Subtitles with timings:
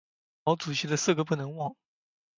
[0.45, 1.75] 毛主席的四个不能忘！